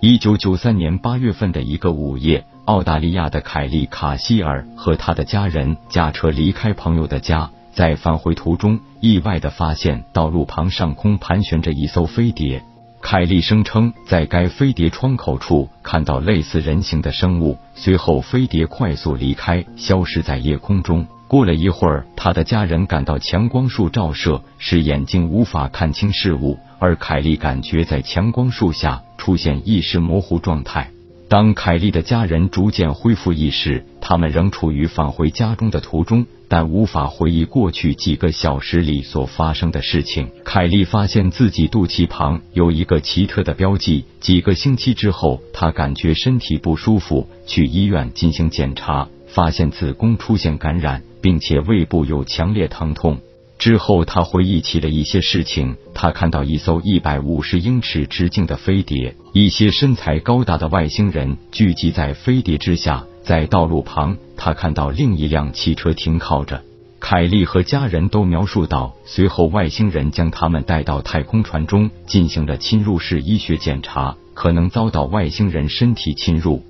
[0.00, 12.62] 一九九三年八月份的一个午夜，澳大利亚的凯利卡希尔和他的家人驾车离开朋友的家，在返回途中意外的发现道路旁上空盘旋着一艘飞碟。
[13.00, 21.06] 凯利声称在该飞碟窗口处看到类似人形的生物，随后飞碟快速离开，消失在夜空中。
[21.28, 29.02] 过了一会儿，他的家人感到强光束照射，使眼睛无法看清事物，而凯利感觉在强光束下。
[29.16, 30.90] 出现意识模糊状态。
[31.28, 40.28] 当凯莉的家人逐渐恢复意识，他们仍处于返回家中的途中，但无法回忆过去几个小时里所发生的事情。
[40.44, 44.04] 凯莉发现自己肚脐旁有一个奇特的标记。
[44.20, 53.20] 几个星期之后，她感觉身体不舒服，去医院进行检查，发现子宫出现感染，并且胃部有强烈疼痛。
[53.58, 55.76] 之后，他回忆起了一些事情。
[55.94, 63.04] 他看到一艘一百五十英尺直径的飞碟，一些身材高大的外星人聚集在飞碟之下。
[63.22, 66.62] 在道路旁，他看到另一辆汽车停靠着。
[67.00, 76.62] 凯利和家人都描述到，随后外星人将他们带到太空船中，进行了侵入式医学检查，可能遭到外星人身体侵入。